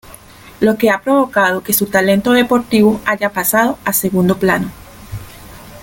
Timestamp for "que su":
1.61-1.85